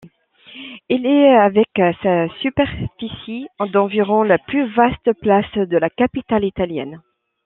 Elle 0.89 1.05
est 1.05 1.29
avec 1.35 1.69
sa 2.01 2.27
superficie 2.41 3.47
d'environ 3.71 4.23
la 4.23 4.39
plus 4.39 4.67
vaste 4.73 5.13
place 5.21 5.45
de 5.53 5.77
la 5.77 5.91
capitale 5.91 6.43
italienne. 6.43 7.03